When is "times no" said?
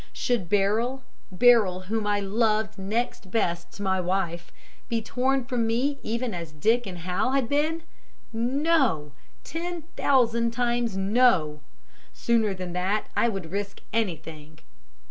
10.53-11.59